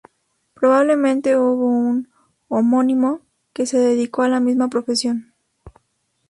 [0.55, 2.09] Probablemente hubo un
[2.47, 3.21] homónimo
[3.53, 5.31] que se dedicó a la misma profesión.